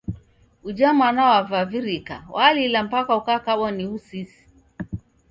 Uja 0.69 0.93
mwana 0.93 1.23
wavivirika. 1.31 2.25
Walila 2.35 2.79
mpaka 2.85 3.11
ukakabwa 3.19 3.67
ni 3.75 3.83
w'usisi. 3.89 4.43